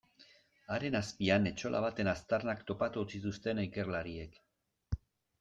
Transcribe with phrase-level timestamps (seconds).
[0.75, 4.43] Haren azpian etxola baten aztarnak topatu zituzten ikerlariek.